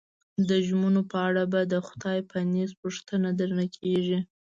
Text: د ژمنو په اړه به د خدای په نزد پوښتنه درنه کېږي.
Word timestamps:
د 0.47 0.49
ژمنو 0.67 1.01
په 1.11 1.17
اړه 1.27 1.43
به 1.51 1.61
د 1.73 1.75
خدای 1.87 2.19
په 2.29 2.37
نزد 2.53 2.75
پوښتنه 2.83 3.29
درنه 3.39 3.65
کېږي. 3.77 4.19